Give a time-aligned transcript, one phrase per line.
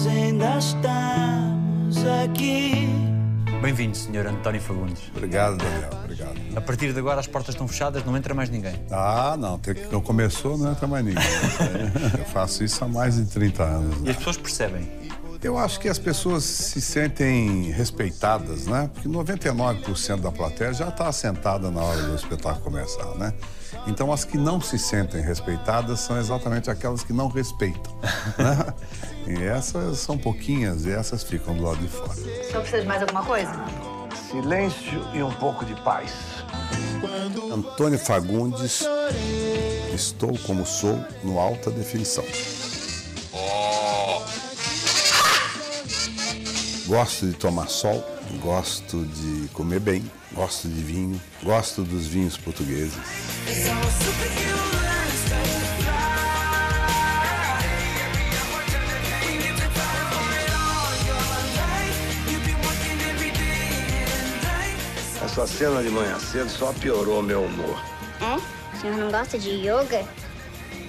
[0.00, 2.88] nós ainda estamos aqui.
[3.60, 4.28] Bem-vindo, Sr.
[4.28, 5.02] António Fagundes.
[5.14, 5.90] Obrigado, Daniel.
[6.02, 6.36] Obrigado.
[6.56, 8.74] A partir de agora as portas estão fechadas, não entra mais ninguém.
[8.90, 9.60] Ah, não.
[9.92, 11.22] Não começou, não entra mais ninguém.
[12.18, 13.96] Eu faço isso há mais de 30 anos.
[13.98, 14.10] E né?
[14.12, 14.88] as pessoas percebem.
[15.42, 18.90] Eu acho que as pessoas se sentem respeitadas, né?
[18.92, 23.32] Porque 99% da plateia já está assentada na hora do espetáculo começar, né?
[23.86, 27.92] Então, as que não se sentem respeitadas são exatamente aquelas que não respeitam,
[28.38, 28.74] né?
[29.26, 32.10] E essas são pouquinhas e essas ficam do lado de fora.
[32.10, 33.52] O senhor precisa de mais alguma coisa?
[34.30, 36.12] Silêncio e um pouco de paz.
[37.52, 38.84] Antônio Fagundes,
[39.94, 42.24] estou como sou no alta definição.
[46.90, 48.04] Gosto de tomar sol,
[48.42, 52.98] gosto de comer bem, gosto de vinho, gosto dos vinhos portugueses.
[65.24, 67.80] Essa cena de manhã cedo só piorou meu humor.
[68.20, 68.34] É?
[68.76, 70.04] O senhor não gosta de yoga?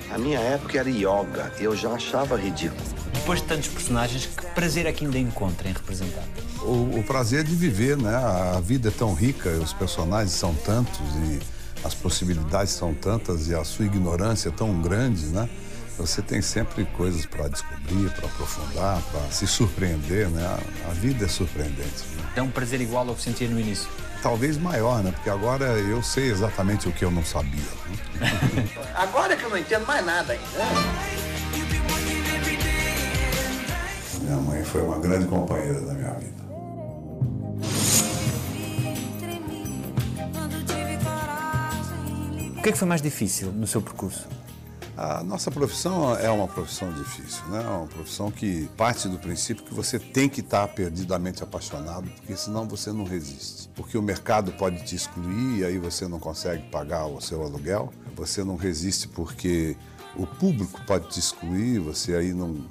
[0.09, 2.90] Na minha época era yoga, eu já achava ridículo.
[3.13, 6.23] Depois de tantos personagens, que prazer é que ainda encontra em representar?
[6.61, 8.15] O, o prazer de viver, né?
[8.15, 11.39] A vida é tão rica, os personagens são tantos e
[11.83, 15.49] as possibilidades são tantas e a sua ignorância é tão grande, né?
[15.97, 20.43] Você tem sempre coisas para descobrir, para aprofundar, para se surpreender, né?
[20.45, 22.05] A, a vida é surpreendente.
[22.15, 22.23] Né?
[22.37, 23.89] É um prazer igual ao que sentia no início.
[24.23, 25.11] Talvez maior, né?
[25.11, 27.59] Porque agora eu sei exatamente o que eu não sabia.
[28.19, 28.67] Né?
[28.93, 31.20] Agora que eu não entendo mais nada ainda.
[34.31, 36.41] Minha mãe foi uma grande companheira da minha vida.
[42.57, 44.25] O que é que foi mais difícil no seu percurso?
[44.95, 47.61] A nossa profissão é uma profissão difícil, né?
[47.61, 52.37] É uma profissão que parte do princípio que você tem que estar perdidamente apaixonado, porque
[52.37, 53.67] senão você não resiste.
[53.75, 57.91] Porque o mercado pode te excluir e aí você não consegue pagar o seu aluguel.
[58.15, 59.75] Você não resiste porque
[60.15, 62.63] o público pode te excluir, você aí não,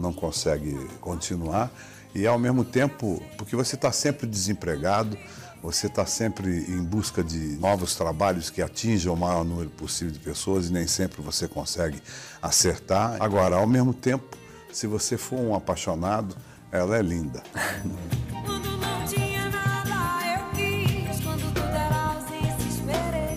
[0.00, 1.70] não consegue continuar.
[2.14, 5.16] E ao mesmo tempo, porque você está sempre desempregado,
[5.62, 10.18] você está sempre em busca de novos trabalhos que atinjam o maior número possível de
[10.18, 12.00] pessoas e nem sempre você consegue
[12.40, 13.16] acertar.
[13.20, 14.36] Agora, ao mesmo tempo,
[14.72, 16.34] se você for um apaixonado,
[16.72, 17.42] ela é linda.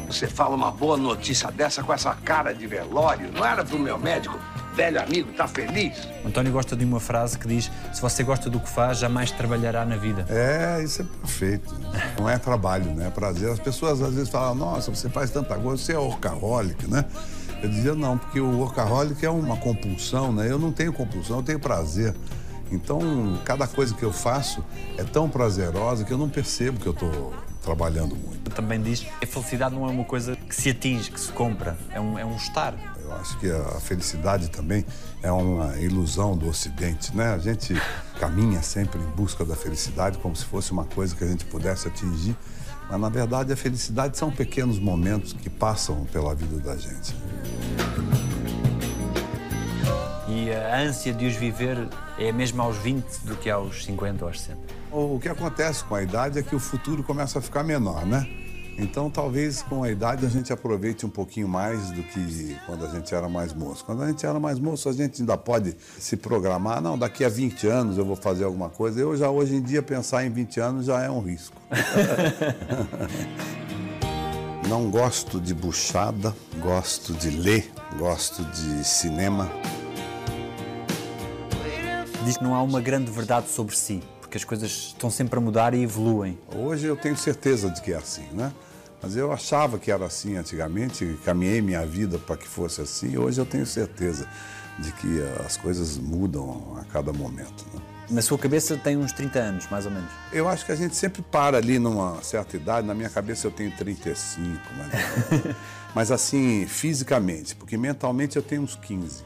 [0.08, 3.98] Você fala uma boa notícia dessa com essa cara de velório, não era pro meu
[3.98, 4.40] médico,
[4.74, 6.08] velho amigo, tá feliz?
[6.26, 9.86] António gosta de uma frase que diz: Se você gosta do que faz, jamais trabalhará
[9.86, 10.26] na vida.
[10.30, 11.76] É, isso é perfeito.
[12.20, 13.08] Não é trabalho, né?
[13.08, 13.50] É prazer.
[13.50, 17.06] As pessoas às vezes falam, nossa, você faz tanta coisa, você é workaholic, né?
[17.62, 20.52] Eu dizia, não, porque o workaholic é uma compulsão, né?
[20.52, 22.14] Eu não tenho compulsão, eu tenho prazer.
[22.72, 23.00] Então,
[23.46, 24.64] cada coisa que eu faço
[24.98, 28.52] é tão prazerosa que eu não percebo que eu estou trabalhando muito.
[28.52, 31.78] Também diz que a felicidade não é uma coisa que se atinge, que se compra.
[31.92, 32.74] É um, é um estar.
[33.20, 34.86] Acho que a felicidade também
[35.22, 37.34] é uma ilusão do Ocidente, né?
[37.34, 37.74] A gente
[38.20, 41.88] caminha sempre em busca da felicidade como se fosse uma coisa que a gente pudesse
[41.88, 42.36] atingir,
[42.90, 47.16] mas na verdade a felicidade são pequenos momentos que passam pela vida da gente.
[50.28, 51.88] E a ânsia de os viver
[52.18, 54.60] é a mesma aos 20 do que aos 50 ou aos 60.
[54.92, 58.28] O que acontece com a idade é que o futuro começa a ficar menor, né?
[58.78, 62.90] Então, talvez com a idade a gente aproveite um pouquinho mais do que quando a
[62.90, 63.86] gente era mais moço.
[63.86, 66.82] Quando a gente era mais moço, a gente ainda pode se programar.
[66.82, 69.00] Não, daqui a 20 anos eu vou fazer alguma coisa.
[69.00, 71.56] Eu já, hoje em dia, pensar em 20 anos já é um risco.
[74.68, 79.52] Não gosto de buchada, gosto de ler, gosto de cinema.
[82.26, 84.02] Diz que não há uma grande verdade sobre si,
[84.34, 86.40] porque as coisas estão sempre a mudar e evoluem.
[86.56, 88.52] Hoje eu tenho certeza de que é assim, né?
[89.00, 93.16] Mas eu achava que era assim antigamente, caminhei minha vida para que fosse assim.
[93.16, 94.28] Hoje eu tenho certeza
[94.80, 97.64] de que as coisas mudam a cada momento.
[97.76, 97.82] Né?
[98.10, 100.10] Na sua cabeça tem uns 30 anos, mais ou menos.
[100.32, 102.88] Eu acho que a gente sempre para ali numa certa idade.
[102.88, 105.56] Na minha cabeça eu tenho 35, mas,
[105.94, 109.24] mas assim, fisicamente, porque mentalmente eu tenho uns 15.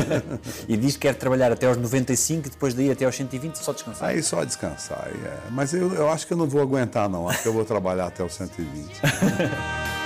[0.68, 3.72] e diz que quer trabalhar até aos 95 e depois daí até aos 120 só
[3.72, 4.08] descansar.
[4.08, 5.08] Aí só descansar.
[5.08, 5.38] é.
[5.50, 7.28] Mas eu, eu acho que eu não vou aguentar, não.
[7.28, 8.90] Acho que eu vou trabalhar até os 120.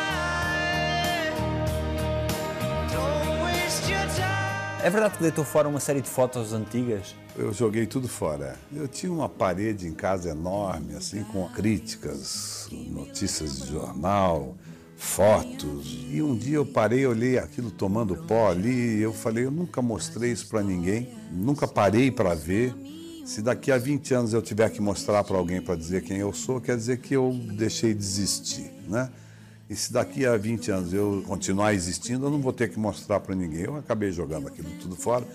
[4.84, 7.16] É verdade que deitou fora uma série de fotos antigas?
[7.34, 8.54] Eu joguei tudo fora.
[8.70, 14.54] Eu tinha uma parede em casa enorme, assim, com críticas, notícias de jornal,
[14.96, 16.06] fotos.
[16.10, 19.82] E um dia eu parei, olhei aquilo tomando pó ali, e eu falei, eu nunca
[19.82, 22.74] mostrei isso para ninguém, nunca parei para ver.
[23.24, 26.32] Se daqui a 20 anos eu tiver que mostrar para alguém para dizer quem eu
[26.32, 29.10] sou, quer dizer que eu deixei de existir, né?
[29.68, 33.20] E se daqui a 20 anos eu continuar existindo, eu não vou ter que mostrar
[33.20, 33.62] para ninguém.
[33.62, 35.26] Eu acabei jogando aquilo tudo fora,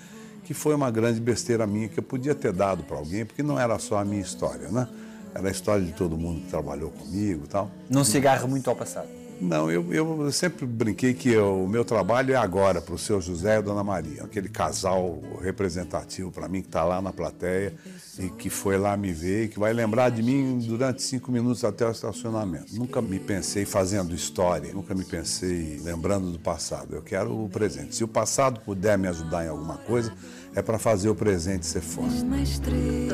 [0.44, 3.59] que foi uma grande besteira minha que eu podia ter dado para alguém, porque não
[3.59, 4.88] era só a minha história, né?
[5.33, 7.71] Era a história de todo mundo que trabalhou comigo e tal.
[7.89, 9.19] Não se agarra muito ao passado.
[9.41, 13.21] Não, eu, eu sempre brinquei que eu- o meu trabalho é agora para o seu
[13.21, 17.74] José e a Dona Maria, aquele casal representativo para mim que está lá na plateia
[18.19, 21.63] e que foi lá me ver e que vai lembrar de mim durante cinco minutos
[21.63, 22.75] até o estacionamento.
[22.75, 26.94] Nunca me pensei fazendo história, nunca me pensei lembrando do passado.
[26.95, 27.95] Eu quero o presente.
[27.95, 30.12] Se o passado puder me ajudar em alguma coisa,
[30.53, 32.25] é para fazer o presente ser forte.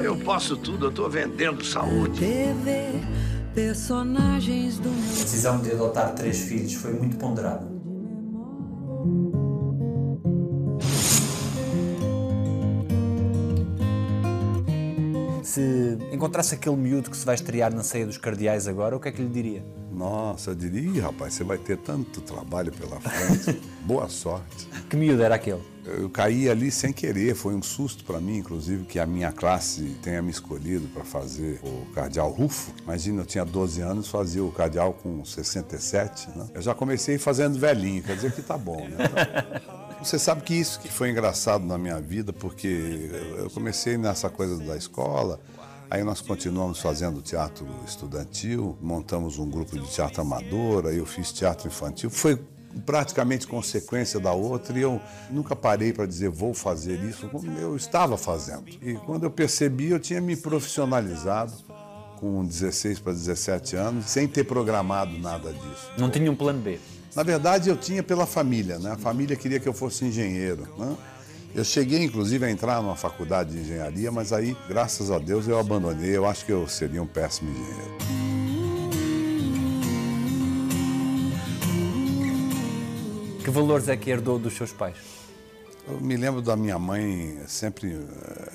[0.04, 2.26] Eu posso tudo, eu tô vendendo saúde.
[3.56, 7.66] Personagens do A decisão de adotar três filhos foi muito ponderada.
[15.42, 19.08] Se encontrasse aquele miúdo que se vai estrear na ceia dos cardeais agora, o que
[19.08, 19.64] é que lhe diria?
[19.96, 23.62] Nossa, eu diria, "Ih, rapaz, você vai ter tanto trabalho pela frente.
[23.82, 24.68] Boa sorte.
[24.90, 25.62] Que miúdo era aquele?
[25.86, 29.96] Eu caí ali sem querer, foi um susto para mim, inclusive, que a minha classe
[30.02, 32.74] tenha me escolhido para fazer o cardeal Rufo.
[32.84, 36.48] Imagina, eu tinha 12 anos, fazia o cardeal com 67, né?
[36.54, 38.98] Eu já comecei fazendo velhinho, quer dizer que tá bom, né?
[39.00, 44.28] Então, você sabe que isso que foi engraçado na minha vida, porque eu comecei nessa
[44.28, 45.40] coisa da escola,
[45.90, 51.32] Aí nós continuamos fazendo teatro estudantil, montamos um grupo de teatro amador, aí eu fiz
[51.32, 52.10] teatro infantil.
[52.10, 52.40] Foi
[52.86, 55.00] praticamente consequência da outra e eu
[55.30, 58.66] nunca parei para dizer vou fazer isso, como eu estava fazendo.
[58.82, 61.54] E quando eu percebi, eu tinha me profissionalizado
[62.18, 65.92] com 16 para 17 anos, sem ter programado nada disso.
[65.98, 66.80] Não tinha um plano B.
[67.16, 68.92] Na verdade, eu tinha pela família, né?
[68.92, 70.98] A família queria que eu fosse engenheiro, né?
[71.56, 75.58] Eu cheguei, inclusive, a entrar numa faculdade de engenharia, mas aí, graças a Deus, eu
[75.58, 76.14] abandonei.
[76.14, 77.98] Eu acho que eu seria um péssimo engenheiro.
[83.42, 84.98] Que valores é que herdou dos seus pais?
[85.88, 88.52] Eu me lembro da minha mãe sempre eh,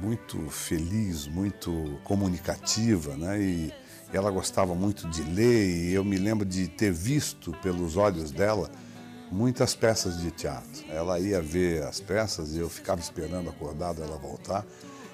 [0.00, 3.40] muito feliz, muito comunicativa, né?
[3.40, 3.72] E
[4.12, 8.70] ela gostava muito de ler e eu me lembro de ter visto pelos olhos dela
[9.30, 10.84] muitas peças de teatro.
[10.88, 14.64] Ela ia ver as peças e eu ficava esperando acordado ela voltar.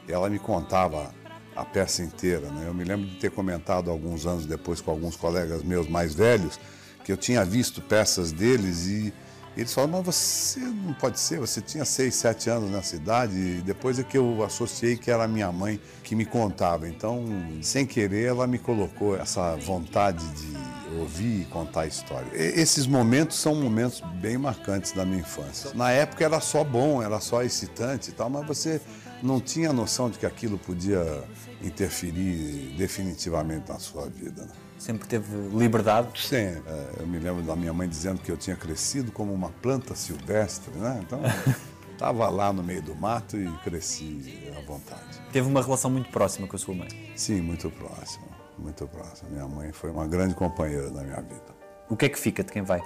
[0.09, 1.15] E ela me contava
[1.55, 2.65] a peça inteira, né?
[2.67, 6.59] Eu me lembro de ter comentado alguns anos depois com alguns colegas meus mais velhos
[7.05, 9.13] que eu tinha visto peças deles e
[9.57, 13.63] eles falaram, mas você não pode ser, você tinha seis, sete anos nessa idade, e
[13.63, 16.89] depois é que eu associei que era minha mãe que me contava.
[16.89, 17.25] Então,
[17.63, 22.27] sem querer, ela me colocou essa vontade de ouvir e contar a história.
[22.35, 25.71] E- esses momentos são momentos bem marcantes da minha infância.
[25.75, 28.81] Na época era só bom, era só excitante e tal, mas você
[29.23, 31.25] não tinha noção de que aquilo podia
[31.63, 34.43] interferir definitivamente na sua vida.
[34.43, 34.53] né?
[34.79, 36.21] Sempre teve liberdade.
[36.21, 36.61] Sim, é,
[36.99, 40.77] eu me lembro da minha mãe dizendo que eu tinha crescido como uma planta silvestre,
[40.77, 41.01] né?
[41.03, 41.21] Então,
[41.93, 45.23] estava lá no meio do mato e cresci à vontade.
[45.33, 46.89] Teve uma relação muito próxima com a sua mãe.
[47.15, 48.27] Sim, muito próximo,
[48.59, 49.31] muito próximo.
[49.31, 51.55] Minha mãe foi uma grande companheira da minha vida.
[51.89, 52.83] O que é que fica de quem vai?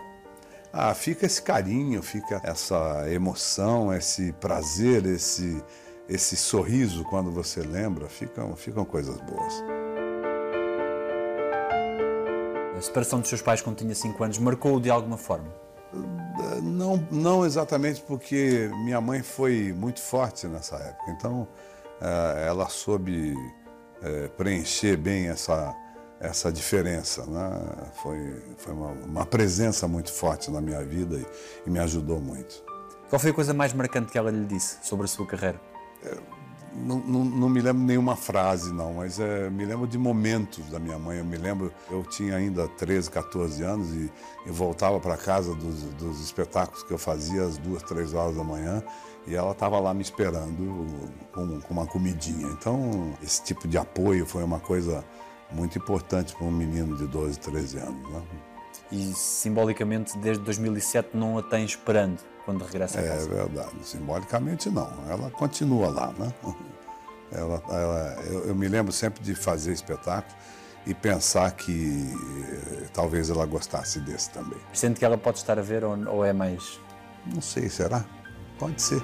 [0.70, 5.62] Ah, fica esse carinho, fica essa emoção, esse prazer, esse,
[6.08, 9.64] esse sorriso quando você lembra, ficam, ficam coisas boas.
[12.76, 15.48] A separação dos seus pais quando tinha 5 anos marcou-o de alguma forma?
[16.62, 21.10] Não, não exatamente porque minha mãe foi muito forte nessa época.
[21.10, 21.48] Então,
[22.00, 23.34] eh, ela soube
[24.02, 25.74] eh, preencher bem essa,
[26.20, 27.24] essa diferença.
[27.24, 27.60] Né?
[28.02, 31.26] Foi, foi uma, uma presença muito forte na minha vida e,
[31.66, 32.62] e me ajudou muito.
[33.08, 35.58] Qual foi a coisa mais marcante que ela lhe disse sobre a sua carreira?
[36.74, 40.78] Não, não, não me lembro nenhuma frase, não, mas eh, me lembro de momentos da
[40.78, 41.18] minha mãe.
[41.18, 44.12] Eu me lembro, eu tinha ainda 13, 14 anos e,
[44.44, 48.44] e voltava para casa dos, dos espetáculos que eu fazia às duas, três horas da
[48.44, 48.82] manhã
[49.26, 50.86] e ela estava lá me esperando
[51.32, 52.46] com, com uma comidinha.
[52.48, 55.04] Então, esse tipo de apoio foi uma coisa
[55.50, 58.10] muito importante para um menino de 12, 13 anos.
[58.10, 58.22] Né?
[58.90, 63.28] E simbolicamente, desde 2007, não a tem esperando quando regressa a É casa.
[63.28, 63.70] verdade.
[63.82, 64.90] Simbolicamente não.
[65.08, 66.32] Ela continua lá, né?
[67.32, 70.32] Ela, ela- eu, eu me lembro sempre de fazer espetáculo
[70.86, 72.08] e pensar que
[72.84, 74.58] eh, talvez ela gostasse desse também.
[74.72, 76.78] Sente que ela pode estar a ver ou, ou é mais.
[77.26, 78.04] Não sei, será?
[78.60, 79.02] Pode ser.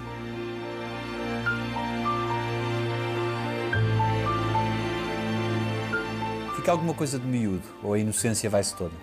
[6.56, 8.94] Fica alguma coisa de miúdo ou a inocência vai-se toda?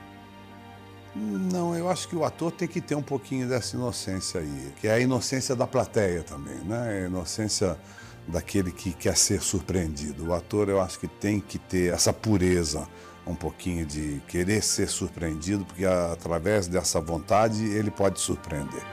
[1.19, 4.87] Não, eu acho que o ator tem que ter um pouquinho dessa inocência aí, que
[4.87, 7.03] é a inocência da plateia também, né?
[7.03, 7.77] A inocência
[8.25, 10.29] daquele que quer ser surpreendido.
[10.29, 12.87] O ator, eu acho que tem que ter essa pureza,
[13.27, 18.83] um pouquinho de querer ser surpreendido, porque através dessa vontade ele pode surpreender.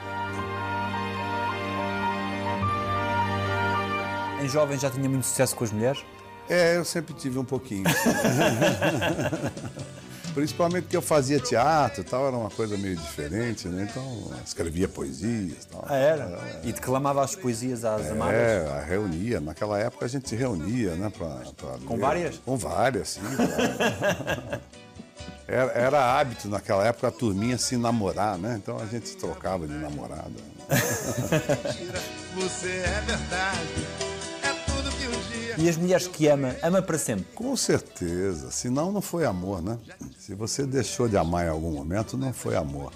[4.43, 6.05] Em jovem já tinha muito sucesso com as mulheres?
[6.49, 7.85] É, eu sempre tive um pouquinho.
[10.37, 13.89] Principalmente porque eu fazia teatro e tal, era uma coisa meio diferente, né?
[13.91, 15.87] Então, escrevia poesias e tal.
[15.89, 16.61] Ah, era?
[16.63, 18.35] E declamava as poesias às amadas?
[18.35, 19.41] É, reunia.
[19.41, 21.11] Naquela época a gente se reunia, né?
[21.17, 22.01] Pra, pra Com ler.
[22.01, 22.37] várias?
[22.45, 23.23] Com várias, sim.
[25.49, 28.57] Era, era hábito naquela época a turminha se namorar, né?
[28.63, 30.33] Então a gente trocava de namorada.
[32.37, 33.87] Você é verdade,
[35.59, 37.25] E as mulheres que ama, ama para sempre.
[37.35, 38.51] Com certeza.
[38.51, 39.79] Senão não foi amor, né?
[40.19, 42.93] Se você deixou de amar em algum momento, não foi amor.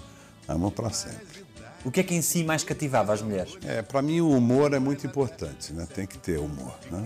[0.47, 1.45] Amor para sempre.
[1.83, 3.57] O que é que em si mais cativava as mulheres?
[3.65, 5.87] É, para mim o humor é muito importante, né?
[5.93, 7.03] Tem que ter humor, né?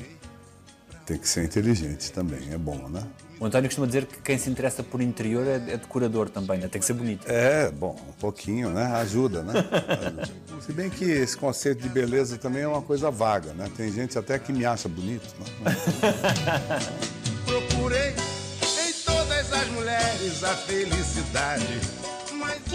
[1.05, 3.03] Tem que ser inteligente também, é bom, né?
[3.39, 6.67] O António costuma dizer que quem se interessa por interior é, é decorador também, né?
[6.67, 7.29] tem que ser bonito.
[7.29, 8.85] É, bom, um pouquinho, né?
[8.85, 9.53] Ajuda, né?
[10.61, 13.69] Se bem que esse conceito de beleza também é uma coisa vaga, né?
[13.75, 15.75] Tem gente até que me acha bonito, né?
[17.45, 22.04] Procurei em todas as mulheres a felicidade.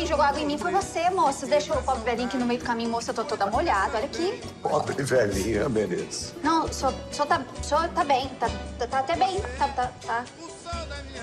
[0.01, 1.47] Quem jogou água em mim foi você, moça.
[1.47, 3.11] Deixou o pobre velhinho aqui no meio do caminho, moça.
[3.11, 3.99] Eu tô toda molhada.
[3.99, 4.41] Olha aqui.
[4.63, 6.33] Pobre velhinha, beleza.
[6.43, 8.27] Não, o senhor, o senhor tá, senhor tá bem.
[8.41, 9.39] Tá, tá, tá até bem.
[9.59, 10.25] Tá, tá, tá.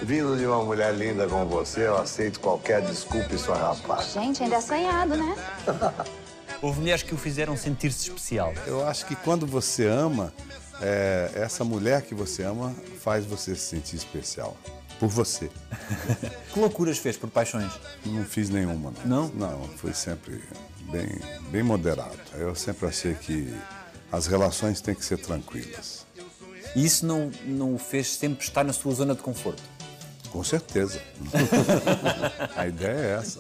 [0.04, 4.14] Vindo de uma mulher linda como você, eu aceito qualquer desculpa e sua rapaz.
[4.14, 5.36] Gente, ainda é assanhado, né?
[6.62, 8.54] Houve mulheres que o fizeram sentir-se especial.
[8.68, 10.32] Eu acho que quando você ama,
[10.80, 14.56] é, essa mulher que você ama faz você se sentir especial.
[15.00, 15.50] Por você.
[16.54, 17.72] Que loucuras fez por paixões?
[18.04, 19.28] Não fiz nenhuma, não.
[19.28, 19.60] Não?
[19.60, 20.42] Não, foi sempre
[20.92, 21.08] bem,
[21.52, 22.18] bem moderado.
[22.34, 23.54] Eu sempre achei que
[24.12, 26.06] as relações têm que ser tranquilas.
[26.76, 29.62] E isso não, não o fez sempre estar na sua zona de conforto?
[30.32, 31.02] Com certeza.
[32.56, 33.40] A ideia é essa.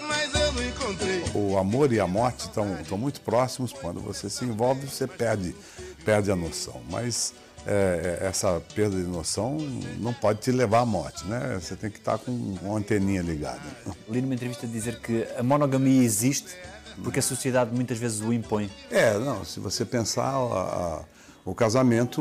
[0.00, 1.24] mas eu não encontrei.
[1.34, 3.72] O amor e a morte estão, estão muito próximos.
[3.72, 5.54] Quando você se envolve, você perde,
[6.04, 6.80] perde a noção.
[6.90, 7.32] Mas
[7.66, 9.56] é, é, essa perda de noção
[9.98, 11.58] não pode te levar à morte, né?
[11.60, 13.60] Você tem que estar com uma anteninha ligada.
[14.08, 16.54] Li numa entrevista dizer que a monogamia existe
[17.02, 18.70] porque a sociedade muitas vezes o impõe.
[18.90, 21.00] É, não, se você pensar, a- a-
[21.44, 22.20] o casamento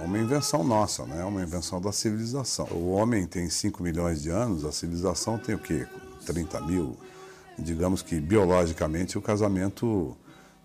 [0.00, 1.20] é uma invenção nossa, né?
[1.20, 2.66] É uma invenção da civilização.
[2.70, 5.86] O homem tem 5 milhões de anos, a civilização tem o quê?
[6.24, 6.96] 30 mil.
[7.58, 10.16] Digamos que biologicamente o casamento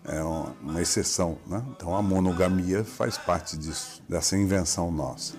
[0.04, 1.62] é uma, exceção, né?
[1.70, 5.34] Então a monogamia faz parte disso, dessa invenção nossa.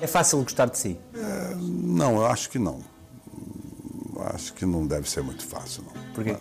[0.00, 0.98] É fácil gostar de si.
[1.56, 2.80] Não, eu acho que não.
[4.34, 6.12] Acho que não deve ser muito fácil, não.
[6.12, 6.36] Porquê?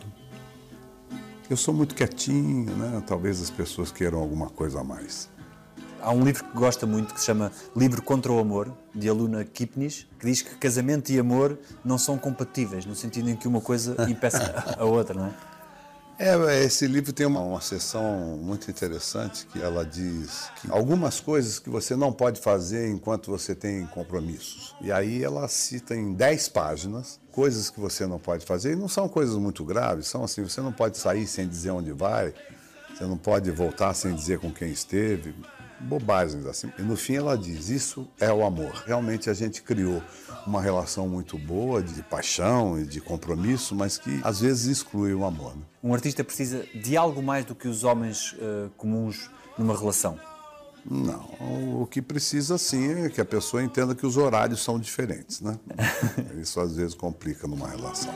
[1.49, 3.03] Eu sou muito quietinho, né?
[3.05, 5.29] Talvez as pessoas queiram alguma coisa a mais.
[6.05, 9.43] Há um livro que gosta muito que se chama Livro contra o Amor, de Aluna
[9.43, 13.59] Kipnis, que diz que casamento e amor não são compatíveis, no sentido em que uma
[13.59, 15.33] coisa impeça a outra, não é?
[16.19, 21.57] É, esse livro tem uma, uma seção muito interessante que ela diz que algumas coisas
[21.57, 24.75] que você não pode fazer enquanto você tem compromissos.
[24.81, 28.87] E aí ela cita em 10 páginas coisas que você não pode fazer e não
[28.87, 32.31] são coisas muito graves, são assim, você não pode sair sem dizer onde vai,
[32.95, 35.35] você não pode voltar sem dizer com quem esteve,
[35.79, 36.71] bobagens assim.
[36.77, 38.83] E no fim ela diz: Isso é o amor.
[38.85, 40.01] Realmente a gente criou
[40.45, 45.25] uma relação muito boa de paixão e de compromisso, mas que às vezes exclui o
[45.25, 45.55] amor.
[45.55, 45.61] né?
[45.83, 50.19] Um artista precisa de algo mais do que os homens eh, comuns numa relação.
[50.87, 55.41] Não, o que precisa sim é que a pessoa entenda que os horários são diferentes,
[55.41, 55.57] né?
[56.39, 58.13] Isso às vezes complica numa relação.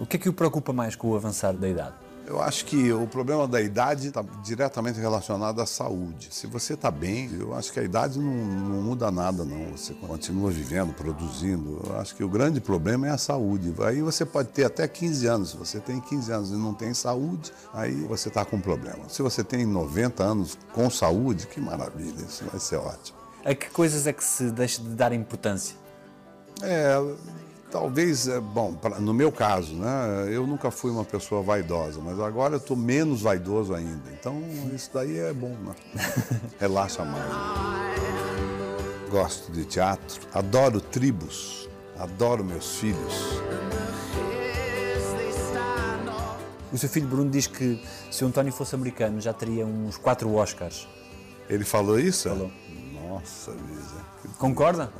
[0.00, 1.94] O que é que o preocupa mais com o avançar da idade?
[2.26, 6.28] Eu acho que o problema da idade está diretamente relacionado à saúde.
[6.30, 9.72] Se você está bem, eu acho que a idade não, não muda nada, não.
[9.72, 11.82] Você continua vivendo, produzindo.
[11.86, 13.74] Eu acho que o grande problema é a saúde.
[13.82, 15.50] Aí você pode ter até 15 anos.
[15.50, 19.06] Se você tem 15 anos e não tem saúde, aí você está com problema.
[19.10, 23.18] Se você tem 90 anos com saúde, que maravilha, isso vai ser ótimo.
[23.44, 25.76] A que coisas é que se deixa de dar importância?
[26.62, 26.96] É,
[27.74, 32.20] talvez, é, bom, pra- no meu caso, né, eu nunca fui uma pessoa vaidosa, mas
[32.20, 34.10] agora eu estou menos vaidoso ainda.
[34.12, 34.40] Então,
[34.72, 35.74] isso daí é bom, né?
[36.60, 37.24] Relaxa mais.
[39.10, 43.40] Gosto de teatro, adoro tribos, adoro meus filhos.
[46.72, 50.32] O seu filho Bruno diz que se o António fosse americano já teria uns quatro
[50.32, 50.86] Oscars.
[51.48, 52.28] Ele falou isso?
[52.28, 52.50] Falou.
[52.92, 53.52] Nossa.
[54.22, 54.92] Que Concorda?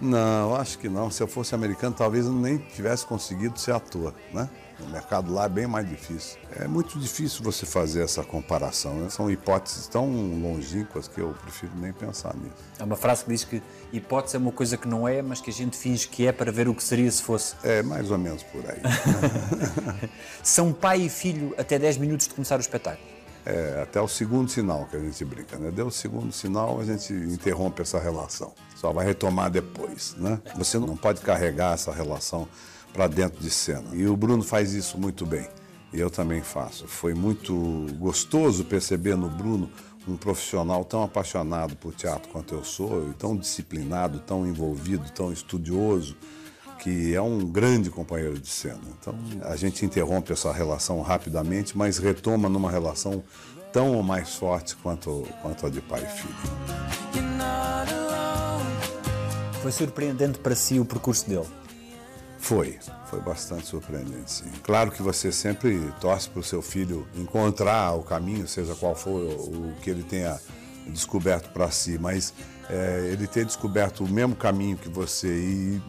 [0.00, 1.10] Não, acho que não.
[1.10, 4.48] Se eu fosse americano, talvez eu nem tivesse conseguido ser ator, né?
[4.78, 6.38] O mercado lá é bem mais difícil.
[6.54, 8.94] É muito difícil você fazer essa comparação.
[8.94, 9.08] Né?
[9.08, 12.56] São hipóteses tão longínquas que eu prefiro nem pensar nisso.
[12.78, 15.48] Há uma frase que diz que hipótese é uma coisa que não é, mas que
[15.48, 17.54] a gente finge que é para ver o que seria se fosse.
[17.62, 18.82] É mais ou menos por aí.
[20.42, 23.15] São pai e filho até 10 minutos de começar o espetáculo.
[23.46, 25.70] É até o segundo sinal que a gente brinca, né?
[25.70, 28.52] Deu o segundo sinal, a gente interrompe essa relação.
[28.74, 30.40] Só vai retomar depois, né?
[30.56, 32.48] Você não pode carregar essa relação
[32.92, 33.94] para dentro de cena.
[33.94, 35.48] E o Bruno faz isso muito bem.
[35.92, 36.88] E eu também faço.
[36.88, 39.70] Foi muito gostoso perceber no Bruno
[40.08, 46.16] um profissional tão apaixonado por teatro quanto eu sou, tão disciplinado, tão envolvido, tão estudioso,
[46.78, 48.80] que é um grande companheiro de cena.
[49.00, 53.22] Então, a gente interrompe essa relação rapidamente, mas retoma numa relação
[53.72, 56.34] tão ou mais forte quanto, quanto a de pai e filho.
[59.62, 61.46] Foi surpreendente para si o percurso dele.
[62.38, 62.78] Foi,
[63.10, 64.50] foi bastante surpreendente, sim.
[64.62, 69.20] Claro que você sempre torce para o seu filho encontrar o caminho, seja qual for
[69.20, 70.38] o que ele tenha
[70.86, 72.32] descoberto para si, mas
[72.70, 75.82] é, ele ter descoberto o mesmo caminho que você e,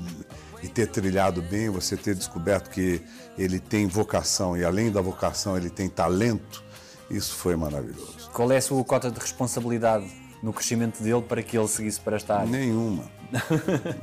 [0.64, 3.02] e ter trilhado bem, você ter descoberto que
[3.38, 6.64] ele tem vocação e além da vocação ele tem talento,
[7.10, 8.30] isso foi maravilhoso.
[8.34, 10.08] Qual é a sua cota de responsabilidade
[10.44, 12.50] no crescimento dele para que ele seguisse para esta área?
[12.50, 13.04] Nenhuma.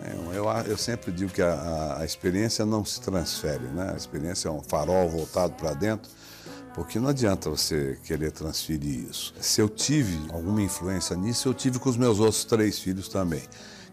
[0.06, 0.32] Nenhuma.
[0.34, 3.90] Eu, eu sempre digo que a, a- a experiência não se transfere, né?
[3.92, 6.10] A experiência é um farol voltado para dentro,
[6.74, 9.34] porque não adianta você querer transferir isso.
[9.40, 13.42] Se eu tive alguma influência nisso, eu tive com os meus outros três filhos também,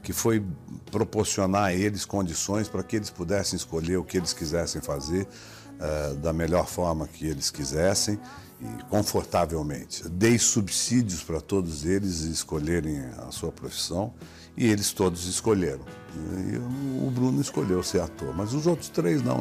[0.01, 0.43] que foi
[0.91, 5.27] proporcionar a eles condições para que eles pudessem escolher o que eles quisessem fazer
[5.79, 8.19] eh, da melhor forma que eles quisessem
[8.61, 10.07] e confortavelmente.
[10.09, 14.13] Dei subsídios para todos eles escolherem a sua profissão
[14.55, 15.83] e eles todos escolheram.
[16.13, 16.57] E
[17.05, 19.39] o Bruno escolheu ser ator, mas os outros três não,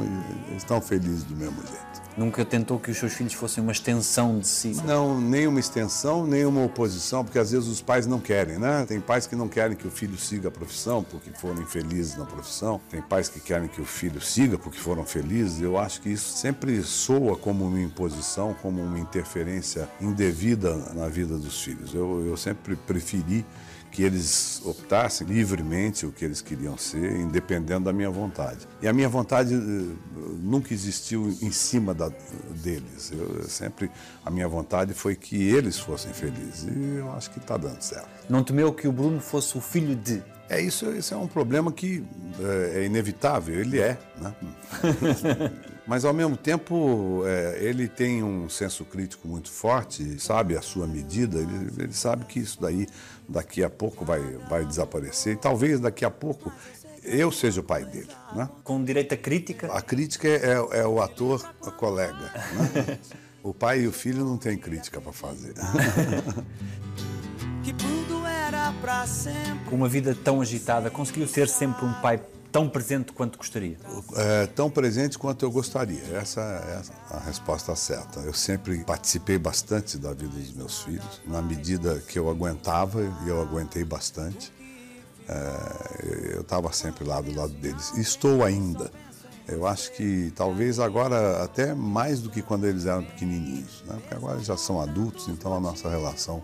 [0.57, 1.90] estão felizes do mesmo jeito.
[2.21, 4.77] Nunca tentou que os seus filhos fossem uma extensão de si?
[4.85, 8.85] Não, nem uma extensão, nem uma oposição, porque às vezes os pais não querem, né?
[8.87, 12.27] Tem pais que não querem que o filho siga a profissão porque foram infelizes na
[12.27, 12.79] profissão.
[12.91, 15.63] Tem pais que querem que o filho siga porque foram felizes.
[15.63, 21.39] Eu acho que isso sempre soa como uma imposição, como uma interferência indevida na vida
[21.39, 21.95] dos filhos.
[21.95, 23.47] Eu, eu sempre preferi
[23.91, 28.67] que eles optassem livremente o que eles queriam ser, independendo da minha vontade.
[28.81, 29.59] E a minha vontade eh,
[30.43, 32.11] nunca existiu em cima da,
[32.63, 33.13] deles.
[33.13, 33.91] Eu, sempre
[34.25, 36.65] a minha vontade foi que eles fossem felizes.
[36.65, 38.20] E eu acho que está dando certo.
[38.31, 40.23] Não temeu que o Bruno fosse o filho de?
[40.49, 42.05] É isso, isso é um problema que
[42.39, 43.59] é, é inevitável.
[43.59, 44.35] Ele é, né?
[45.85, 50.87] Mas ao mesmo tempo é, ele tem um senso crítico muito forte, sabe a sua
[50.87, 51.39] medida.
[51.39, 52.87] Ele, ele sabe que isso daí
[53.29, 55.35] daqui a pouco vai, vai desaparecer.
[55.35, 56.53] E talvez daqui a pouco
[57.03, 58.49] eu seja o pai dele, né?
[58.63, 59.67] Com direito à crítica?
[59.73, 61.43] A crítica é, é o ator
[61.77, 62.15] colega.
[62.15, 62.99] Né?
[63.43, 65.55] O pai e o filho não têm crítica para fazer.
[67.63, 68.20] Que tudo.
[69.69, 73.77] Com uma vida tão agitada, conseguiu ser sempre um pai tão presente quanto gostaria?
[74.17, 76.03] É, tão presente quanto eu gostaria.
[76.17, 78.21] Essa é a resposta certa.
[78.21, 83.29] Eu sempre participei bastante da vida dos meus filhos, na medida que eu aguentava, e
[83.29, 84.53] eu aguentei bastante.
[85.29, 87.93] É, eu estava sempre lá do lado deles.
[87.97, 88.91] E estou ainda.
[89.47, 93.97] Eu acho que talvez agora até mais do que quando eles eram pequenininhos, né?
[94.01, 96.41] porque agora eles já são adultos, então a nossa relação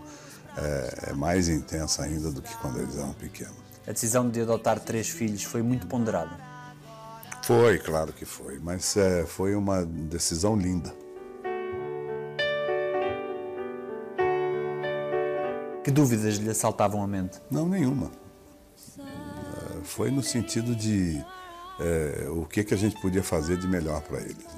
[0.57, 3.55] é, é mais intensa ainda do que quando eles eram pequenos.
[3.87, 6.35] A decisão de adotar três filhos foi muito ponderada.
[7.43, 10.93] Foi, claro que foi, mas é, foi uma decisão linda.
[15.81, 17.39] Que dúvidas lhe assaltavam a mente?
[17.49, 18.11] Não, nenhuma.
[18.99, 21.23] É, Foi no sentido de
[21.79, 24.56] é, o que, que a gente podia fazer de melhor para eles.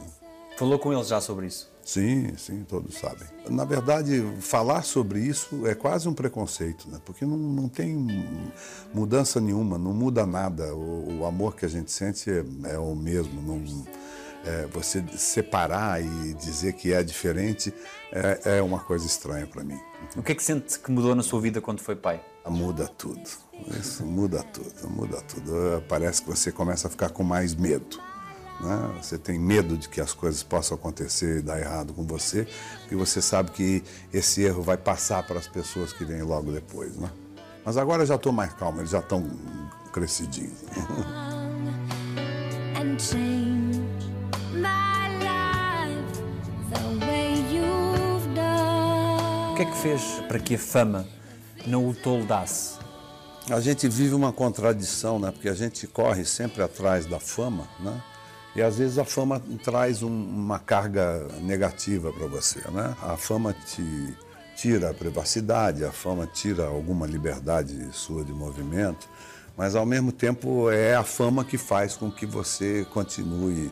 [0.59, 1.71] Falou com eles já sobre isso?
[1.85, 3.25] Sim, sim, todos sabem.
[3.49, 6.99] Na verdade, falar sobre isso é quase um preconceito, né?
[7.05, 7.95] porque não, não tem
[8.93, 10.75] mudança nenhuma, não muda nada.
[10.75, 12.43] O, o amor que a gente sente é,
[12.73, 13.41] é o mesmo.
[13.41, 13.87] Não,
[14.43, 17.73] é, você separar e dizer que é diferente
[18.11, 19.79] é, é uma coisa estranha para mim.
[20.17, 22.21] O que é que sente que mudou na sua vida quando foi pai?
[22.45, 23.29] Muda tudo.
[23.79, 25.83] Isso muda tudo, muda tudo.
[25.87, 28.08] Parece que você começa a ficar com mais medo.
[28.59, 29.01] Né?
[29.01, 32.47] Você tem medo de que as coisas possam acontecer e dar errado com você,
[32.81, 36.95] porque você sabe que esse erro vai passar para as pessoas que vêm logo depois.
[36.95, 37.09] Né?
[37.63, 39.29] Mas agora eu já estou mais calmo, eles já estão
[39.93, 40.63] crescidinhos.
[49.51, 51.05] O que é que fez para que a fama
[51.67, 52.77] não o toldasse
[53.49, 55.31] A gente vive uma contradição, né?
[55.31, 58.01] Porque a gente corre sempre atrás da fama, né?
[58.55, 62.95] E às vezes a fama traz um- uma carga negativa para você, né?
[63.01, 64.15] A fama te
[64.55, 69.07] tira a privacidade, a fama tira alguma liberdade sua de movimento,
[69.55, 73.71] mas ao mesmo tempo é a fama que faz com que você continue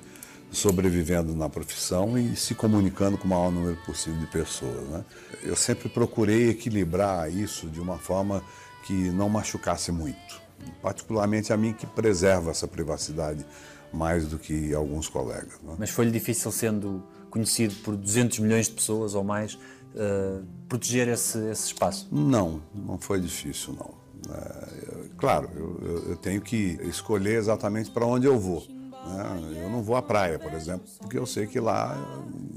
[0.50, 4.88] sobrevivendo na profissão e se comunicando com o maior número possível de pessoas.
[4.88, 5.04] Né?
[5.44, 8.42] Eu sempre procurei equilibrar isso de uma forma
[8.84, 10.42] que não machucasse muito,
[10.82, 13.46] particularmente a mim que preserva essa privacidade
[13.93, 15.54] mais do que alguns colegas.
[15.63, 15.76] né?
[15.78, 19.58] Mas foi-lhe difícil, sendo conhecido por 200 milhões de pessoas ou mais,
[19.95, 22.08] eh, proteger esse, esse espaço?
[22.12, 23.95] Não, não foi difícil, não.
[24.34, 28.65] É, eu- claro, eu, eu- tenho que escolher exatamente para onde eu vou.
[29.06, 29.62] né?
[29.63, 31.95] Eu não vou à praia, por exemplo, porque eu sei que lá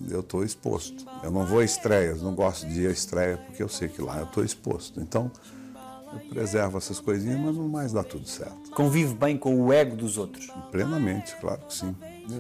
[0.09, 1.05] eu estou exposto.
[1.23, 4.03] Eu não vou a estreias, não gosto de ir à estreia, porque eu sei que
[4.03, 5.01] lá eu estou exposto.
[5.01, 5.31] Então,
[6.13, 8.71] eu preservo essas coisinhas, mas no mais dá tudo certo.
[8.75, 10.49] Convive bem com o ego dos outros?
[10.71, 11.95] Plenamente, claro que sim.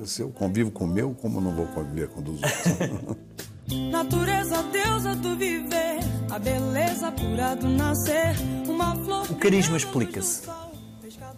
[0.05, 3.51] Se eu convivo com o meu, como não vou conviver com o dos outros?
[3.91, 8.35] Natureza, deusa do viver, a beleza pura do nascer,
[8.69, 9.31] uma flor.
[9.31, 10.43] O carisma explica-se.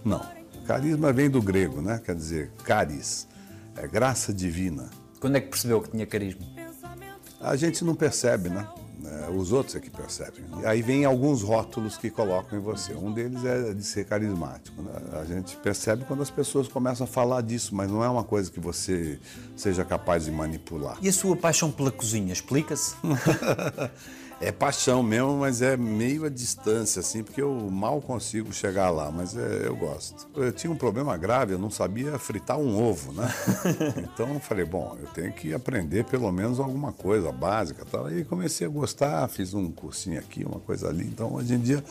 [0.04, 0.20] não.
[0.66, 2.00] Carisma vem do grego, né?
[2.02, 3.26] Quer dizer, caris.
[3.76, 4.88] É graça divina.
[5.20, 6.40] Quando é que percebeu que tinha carisma?
[7.40, 8.66] A gente não percebe, né?
[9.04, 10.44] É, Os outros é que percebem.
[10.60, 12.94] E aí vem alguns rótulos que colocam em você.
[12.94, 14.80] Um deles é de ser carismático.
[14.82, 14.92] né?
[15.20, 18.50] A gente percebe quando as pessoas começam a falar disso, mas não é uma coisa
[18.50, 19.18] que você
[19.56, 20.96] seja capaz de manipular.
[21.02, 22.94] E a sua paixão pela cozinha explica-se?
[24.42, 29.08] É paixão mesmo, mas é meio à distância, assim, porque eu mal consigo chegar lá,
[29.08, 30.26] mas é, eu gosto.
[30.34, 33.32] Eu tinha um problema grave, eu não sabia fritar um ovo, né?
[34.12, 37.86] Então eu falei, bom, eu tenho que aprender pelo menos alguma coisa básica.
[37.88, 38.06] Tal.
[38.06, 41.04] Aí comecei a gostar, fiz um cursinho aqui, uma coisa ali.
[41.04, 41.82] Então hoje em dia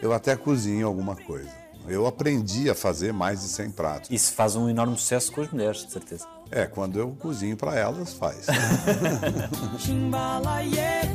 [0.00, 1.48] eu até cozinho alguma coisa.
[1.86, 4.10] Eu aprendi a fazer mais de 100 pratos.
[4.10, 6.26] Isso faz um enorme sucesso com as mulheres, de certeza.
[6.50, 8.46] É, quando eu cozinho para elas, faz.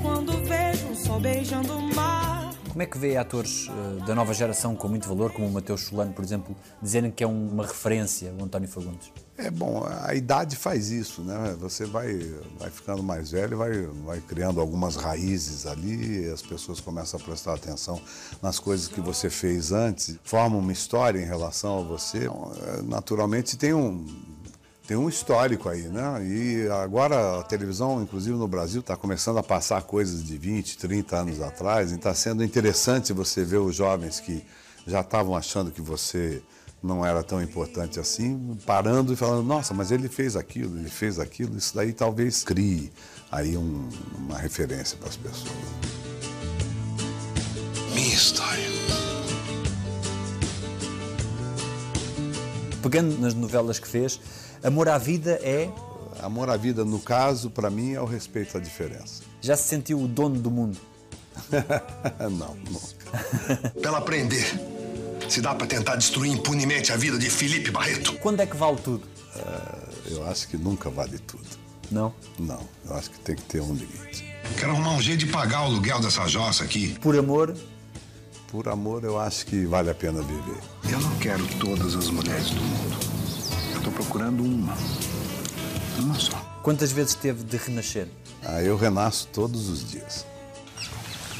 [0.01, 2.53] Quando vejo o sol beijando o mar.
[2.69, 5.83] Como é que vê atores eh, da nova geração com muito valor, como o Mateus
[5.83, 9.13] Solano, por exemplo, dizerem que é uma referência o António Fagundes?
[9.37, 11.55] É bom, a idade faz isso, né?
[11.59, 12.17] Você vai,
[12.59, 17.53] vai ficando mais velho, vai, vai criando algumas raízes ali, as pessoas começam a prestar
[17.53, 18.01] atenção
[18.41, 22.25] nas coisas que você fez antes, formam uma história em relação a você.
[22.25, 24.05] Então, é, Naturalmente tem um,
[24.87, 26.23] tem um histórico aí, né?
[26.23, 31.17] E agora a televisão, inclusive no Brasil, está começando a passar coisas de 20, 30
[31.17, 34.43] anos atrás, e está sendo interessante você ver os jovens que
[34.85, 36.41] já estavam achando que você
[36.83, 41.17] não era tão importante assim, parando e falando, nossa, mas ele fez aquilo, ele fez
[41.19, 42.93] aquilo, isso daí talvez crie
[43.31, 45.51] aí um- uma referência para as pessoas.
[47.95, 48.65] Minha história.
[52.83, 54.19] Pegando nas novelas que fez,
[54.63, 55.69] Amor à Vida é.
[56.21, 59.21] Amor à vida, no caso, para mim, é o respeito à diferença.
[59.41, 60.77] Já se sentiu o dono do mundo?
[62.31, 63.69] não, nunca.
[63.79, 64.45] Pra ela aprender.
[65.29, 68.13] Se dá pra tentar destruir impunemente a vida de Felipe Barreto.
[68.19, 69.03] Quando é que vale tudo?
[70.09, 71.45] Eu acho que nunca vale tudo.
[71.91, 72.13] Não?
[72.39, 74.25] Não, eu acho que tem que ter um limite.
[74.57, 76.97] Quero arrumar um jeito de pagar o aluguel dessa jossa aqui.
[77.01, 77.55] Por amor,
[78.47, 80.57] Por amor, eu acho que vale a pena viver.
[80.89, 83.14] Eu não quero todas as mulheres do mundo.
[83.85, 84.75] Tô procurando uma.
[85.99, 86.35] Uma só.
[86.63, 88.07] quantas vezes teve de renascer?
[88.43, 90.25] Ah, eu renasço todos os dias.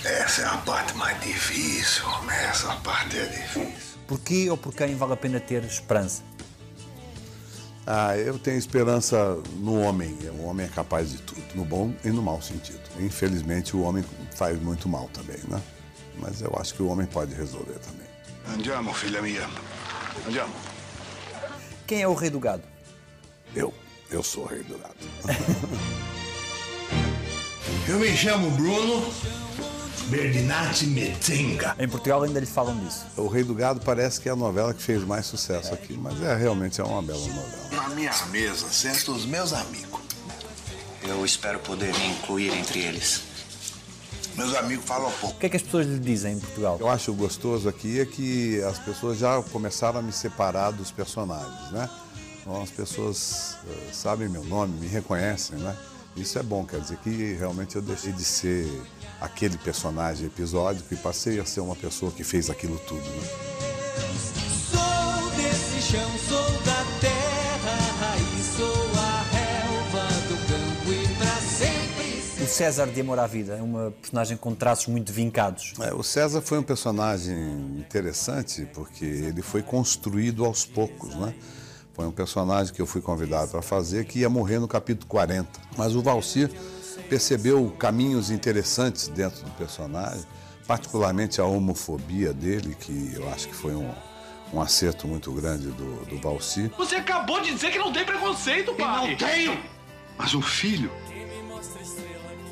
[0.03, 2.05] Essa é a parte mais difícil.
[2.47, 3.97] Essa parte é difícil.
[4.07, 6.21] Por que ou por quem vale a pena ter esperança?
[7.87, 10.15] Ah, eu tenho esperança no homem.
[10.37, 12.79] O homem é capaz de tudo, no bom e no mau sentido.
[12.99, 14.05] Infelizmente, o homem
[14.35, 15.59] faz muito mal também, né?
[16.19, 18.05] Mas eu acho que o homem pode resolver também.
[18.55, 19.49] Andiamo, filha minha.
[20.27, 20.53] Andiamo.
[21.87, 22.63] Quem é o rei do gado?
[23.55, 23.73] Eu,
[24.09, 24.95] eu sou o rei do gado.
[27.87, 29.13] Eu me chamo Bruno
[30.07, 31.75] Berdinazzi Metzenga.
[31.77, 33.05] Em Portugal ainda lhe falam disso.
[33.15, 36.19] O Rei do Gado parece que é a novela que fez mais sucesso aqui, mas
[36.21, 37.69] é realmente é uma bela novela.
[37.71, 40.01] Na minha mesa sentam os meus amigos.
[41.03, 43.21] Eu espero poder me incluir entre eles.
[44.35, 45.35] Meus amigos falam pouco.
[45.35, 46.77] O que é que as pessoas lhe dizem em Portugal?
[46.79, 51.71] Eu acho gostoso aqui é que as pessoas já começaram a me separar dos personagens,
[51.71, 51.89] né?
[52.41, 55.75] Então as pessoas eh, sabem meu nome, me reconhecem, né?
[56.15, 58.69] Isso é bom, quer dizer que realmente eu deixei de ser
[59.19, 63.27] aquele personagem episódico e passei a ser uma pessoa que fez aquilo tudo, né?
[64.71, 66.44] Sou desse chão, sou
[72.55, 73.57] César de Amor à Vida?
[73.57, 75.73] É uma personagem com traços muito vincados.
[75.81, 77.35] É, o César foi um personagem
[77.77, 81.35] interessante porque ele foi construído aos poucos, né?
[81.93, 85.49] Foi um personagem que eu fui convidado para fazer que ia morrer no capítulo 40.
[85.77, 86.49] Mas o Valcir
[87.09, 90.23] percebeu caminhos interessantes dentro do personagem,
[90.65, 93.91] particularmente a homofobia dele, que eu acho que foi um,
[94.53, 96.71] um acerto muito grande do, do Valcir.
[96.77, 99.09] Você acabou de dizer que não tem preconceito, pai.
[99.09, 99.75] Não tenho!
[100.17, 100.89] Mas um filho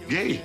[0.08, 0.44] gay,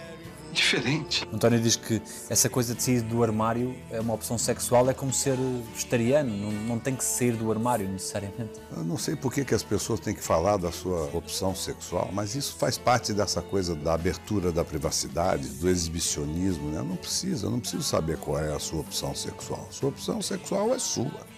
[0.52, 1.26] diferente.
[1.32, 5.12] António diz que essa coisa de sair do armário é uma opção sexual, é como
[5.12, 5.36] ser
[5.72, 8.60] vegetariano, não, não tem que sair do armário necessariamente.
[8.76, 12.10] Eu não sei por que, que as pessoas têm que falar da sua opção sexual,
[12.12, 16.70] mas isso faz parte dessa coisa da abertura da privacidade, do exibicionismo.
[16.70, 16.82] Né?
[16.82, 19.66] Não precisa, eu não preciso saber qual é a sua opção sexual.
[19.70, 21.37] Sua opção sexual é sua.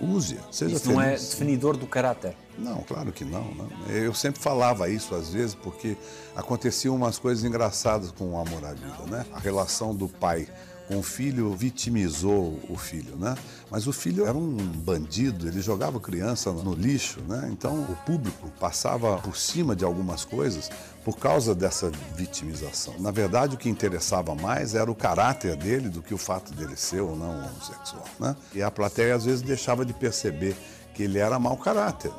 [0.00, 2.36] Use, seja Isso não é definidor do caráter.
[2.58, 3.68] Não, claro que não, não.
[3.88, 5.96] Eu sempre falava isso às vezes porque
[6.34, 9.26] aconteciam umas coisas engraçadas com o amor à vida, né?
[9.32, 10.48] A relação do pai
[10.86, 13.34] com o filho vitimizou o filho, né?
[13.70, 17.48] Mas o filho era um bandido, ele jogava criança no lixo, né?
[17.52, 20.70] Então o público passava por cima de algumas coisas
[21.04, 22.94] por causa dessa vitimização.
[22.98, 26.76] Na verdade, o que interessava mais era o caráter dele do que o fato dele
[26.76, 28.36] ser ou não homossexual, né?
[28.54, 30.56] E a plateia às vezes deixava de perceber
[30.94, 32.10] que ele era mau caráter.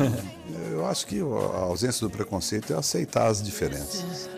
[0.72, 4.28] Eu acho que a ausência do preconceito é aceitar as diferenças.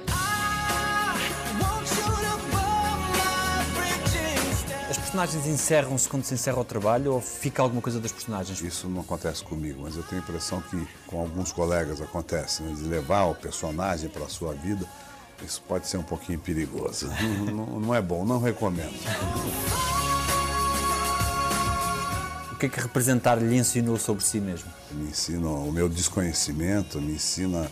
[5.10, 8.62] Personagens encerram-se quando se encerra o trabalho ou fica alguma coisa das personagens?
[8.62, 12.72] Isso não acontece comigo, mas eu tenho a impressão que com alguns colegas acontece, né?
[12.74, 14.86] de levar o personagem para a sua vida.
[15.44, 17.08] Isso pode ser um pouquinho perigoso.
[17.50, 18.94] Não, não- é bom, não recomendo.
[22.52, 24.70] O que é que representar lhe ensinou sobre si mesmo?
[24.92, 27.68] Me ensina o meu desconhecimento, me ensina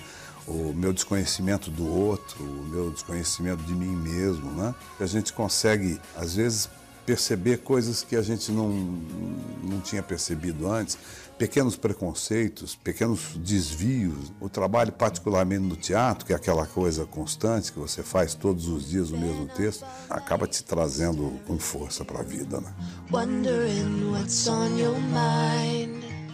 [0.46, 4.74] o meu desconhecimento do outro, o meu desconhecimento de mim mesmo, né?
[4.98, 6.70] A gente consegue, às vezes,
[7.08, 8.68] perceber coisas que a gente não,
[9.62, 10.98] não tinha percebido antes,
[11.38, 14.30] pequenos preconceitos, pequenos desvios.
[14.38, 18.90] O trabalho, particularmente no teatro, que é aquela coisa constante que você faz todos os
[18.90, 22.74] dias o mesmo texto, acaba te trazendo com força para a vida, né?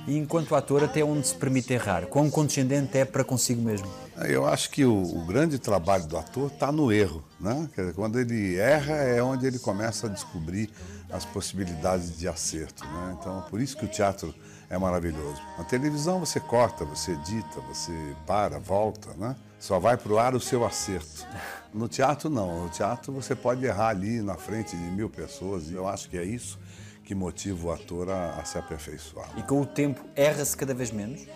[0.06, 2.06] E enquanto ator, até onde se permite errar?
[2.06, 3.88] Quão condescendente é para consigo mesmo?
[4.28, 7.24] Eu acho que o, o grande trabalho do ator está no erro.
[7.40, 7.68] Né?
[7.74, 10.70] Dizer, quando ele erra é onde ele começa a descobrir
[11.10, 12.84] as possibilidades de acerto.
[12.84, 13.16] Né?
[13.18, 14.34] Então, por isso que o teatro
[14.68, 15.40] é maravilhoso.
[15.56, 17.92] Na televisão você corta, você edita, você
[18.26, 19.08] para, volta.
[19.14, 19.34] Né?
[19.58, 21.26] Só vai para o ar o seu acerto.
[21.72, 22.64] No teatro, não.
[22.64, 25.70] No teatro você pode errar ali na frente de mil pessoas.
[25.70, 26.58] E eu acho que é isso
[27.04, 29.28] que motiva o ator a, a se aperfeiçoar.
[29.36, 31.26] E com o tempo, erra-se cada vez menos?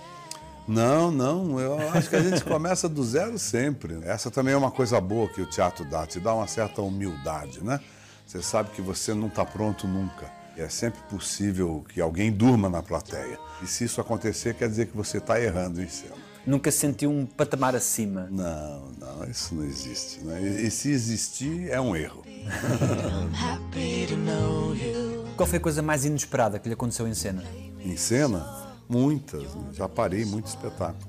[0.66, 3.98] Não, não, eu acho que a gente começa do zero sempre.
[4.02, 7.64] Essa também é uma coisa boa que o teatro dá, te dá uma certa humildade,
[7.64, 7.80] né?
[8.26, 10.30] Você sabe que você não está pronto nunca.
[10.58, 13.38] É sempre possível que alguém durma na plateia.
[13.62, 16.16] E se isso acontecer, quer dizer que você está errando em cena.
[16.44, 18.28] Nunca sentiu um patamar acima?
[18.30, 20.20] Não, não, isso não existe.
[20.20, 20.40] Né?
[20.42, 22.22] E, e se existir, é um erro.
[25.38, 27.44] Qual foi a coisa mais inesperada que lhe aconteceu em cena?
[27.78, 28.44] Em cena,
[28.88, 29.54] muitas.
[29.54, 29.68] né?
[29.72, 31.08] Já parei muito espetáculo.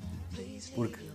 [0.75, 1.09] Porque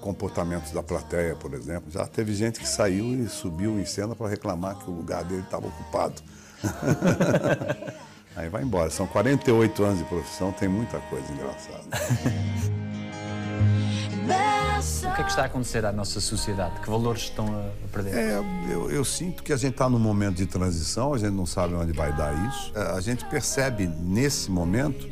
[0.00, 1.90] comportamentos da plateia, por exemplo.
[1.90, 5.42] Já teve gente que saiu e subiu em cena para reclamar que o lugar dele
[5.42, 6.22] estava ocupado.
[8.34, 8.88] Aí vai embora.
[8.88, 11.84] São 48 anos de profissão, tem muita coisa engraçada.
[15.04, 16.80] o que é que está a acontecer à nossa sociedade?
[16.80, 18.14] Que valores estão a perder?
[18.14, 18.38] É,
[18.70, 21.74] eu, eu sinto que a gente está num momento de transição, a gente não sabe
[21.74, 22.72] onde vai dar isso.
[22.74, 25.08] É, A gente percebe nesse momento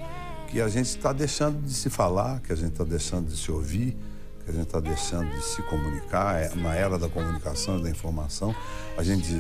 [0.48, 3.50] que a gente está deixando de se falar, que a gente está deixando de se
[3.50, 3.96] ouvir,
[4.44, 6.40] que a gente está deixando de se comunicar.
[6.40, 8.54] É, na era da comunicação e da informação,
[8.96, 9.34] a gente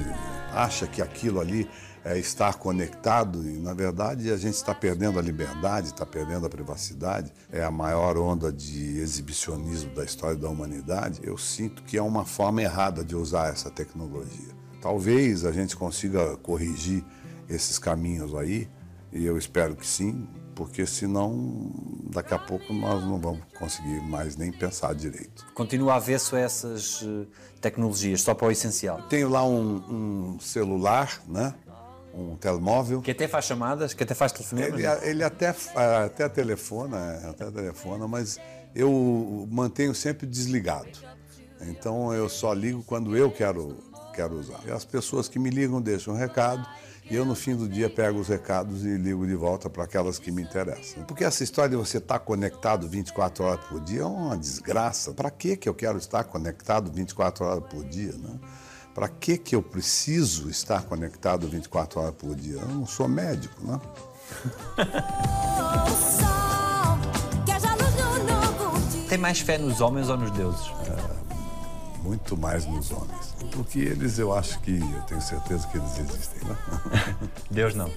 [0.52, 1.68] acha que aquilo ali
[2.04, 6.50] é estar conectado e, na verdade, a gente está perdendo a liberdade, está perdendo a
[6.50, 7.32] privacidade.
[7.50, 11.20] É a maior onda de exibicionismo da história da humanidade.
[11.22, 14.52] Eu sinto que é uma forma errada de usar essa tecnologia.
[14.82, 17.02] Talvez a gente consiga corrigir
[17.48, 18.68] esses caminhos aí,
[19.10, 21.72] e eu espero que sim, porque senão
[22.12, 25.44] daqui a pouco nós não vamos conseguir mais nem pensar direito.
[25.54, 27.26] Continua avesso a essas eh,
[27.60, 29.02] tecnologias, só para o essencial.
[29.08, 31.54] Tenho lá um, um celular, né?
[32.16, 33.02] Um telemóvel.
[33.02, 34.78] Que até faz chamadas, que até faz telefonemas.
[34.78, 35.54] Ele, ele até,
[36.04, 38.38] até telefona, até telefona, mas
[38.74, 40.88] eu mantenho sempre desligado.
[41.62, 43.76] Então eu só ligo quando eu quero,
[44.14, 44.60] quero usar.
[44.66, 46.66] E as pessoas que me ligam deixam um recado
[47.10, 50.18] E eu, no fim do dia, pego os recados e ligo de volta para aquelas
[50.18, 51.04] que me interessam.
[51.04, 55.12] Porque essa história de você estar conectado 24 horas por dia é uma desgraça.
[55.12, 58.38] Para que que eu quero estar conectado 24 horas por dia, né?
[58.94, 62.60] Para que que eu preciso estar conectado 24 horas por dia?
[62.60, 63.80] Eu não sou médico, né?
[69.08, 70.70] Tem mais fé nos homens ou nos deuses?
[72.04, 73.34] Muito mais nos homens.
[73.50, 76.56] Porque eles, eu acho que, eu tenho certeza que eles existem, né?
[77.50, 77.90] Deus não.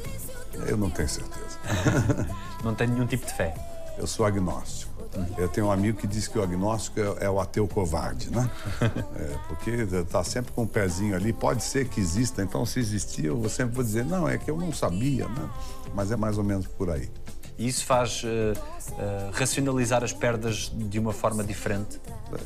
[0.65, 1.59] Eu não tenho certeza.
[2.63, 3.53] Não tem nenhum tipo de fé.
[3.97, 4.97] Eu sou agnóstico.
[5.37, 8.49] Eu tenho um amigo que diz que o agnóstico é, é o ateu covarde, né?
[9.17, 11.33] É, porque está sempre com o pezinho ali.
[11.33, 14.57] Pode ser que exista, então se existir, eu sempre vou dizer, não, é que eu
[14.57, 15.49] não sabia, né?
[15.95, 17.09] Mas é mais ou menos por aí.
[17.57, 18.53] E isso faz eh,
[18.99, 21.99] eh, racionalizar as perdas de uma forma diferente.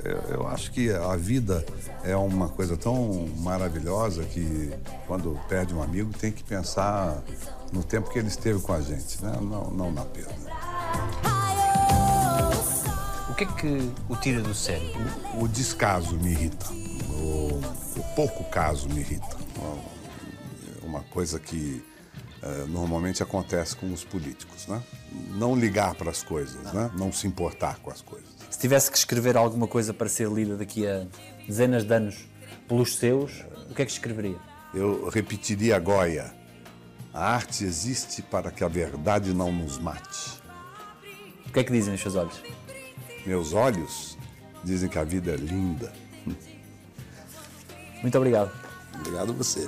[0.05, 1.65] Eu, eu acho que a vida
[2.03, 4.71] é uma coisa tão maravilhosa que
[5.07, 7.21] quando perde um amigo tem que pensar
[7.73, 9.37] no tempo que ele esteve com a gente, né?
[9.41, 11.40] não, não na perda.
[13.41, 14.87] O que é que o tira do sério?
[15.33, 16.67] O descaso me irrita.
[17.09, 17.59] O,
[17.97, 19.35] o pouco caso me irrita.
[20.83, 21.83] Uma coisa que
[22.43, 24.79] eh, normalmente acontece com os políticos, né?
[25.31, 26.91] Não ligar para as coisas, né?
[26.95, 28.29] Não se importar com as coisas.
[28.47, 31.07] Se tivesse que escrever alguma coisa para ser lida daqui a
[31.47, 32.29] dezenas de anos
[32.67, 34.37] pelos seus, o que é que escreveria?
[34.71, 36.31] Eu repetiria a Goya.
[37.11, 40.39] A arte existe para que a verdade não nos mate.
[41.47, 42.39] O que é que dizem os seus olhos?
[43.25, 44.17] Meus olhos
[44.63, 45.93] dizem que a vida é linda.
[48.01, 48.51] Muito obrigado.
[48.95, 49.67] Obrigado a você.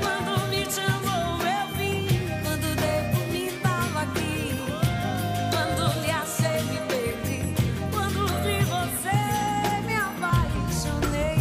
[0.00, 2.06] Quando me chamou, eu vim.
[2.42, 4.58] Quando dei por mim, tava aqui.
[5.50, 7.54] Quando lhe achei, me perdi.
[7.90, 9.16] Quando vi você,
[9.86, 11.36] me apaixonei.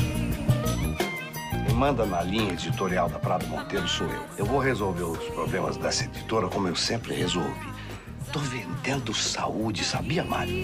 [1.65, 4.23] Quem manda na linha editorial da Prado Monteiro sou eu.
[4.37, 7.72] Eu vou resolver os problemas dessa editora como eu sempre resolvi.
[8.33, 10.63] Tô vendendo saúde, sabia, Mário?